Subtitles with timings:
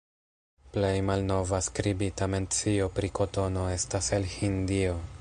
[0.77, 5.03] Plej malnova skribita mencio pri kotono estas el Hindio.